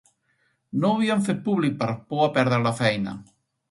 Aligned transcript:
No 0.85 0.89
ho 0.89 0.95
havien 0.95 1.23
fet 1.29 1.45
públic 1.51 1.79
per 1.85 1.93
por 2.09 2.27
a 2.27 2.35
perdre 2.43 2.63
la 2.69 2.77
feina. 2.85 3.19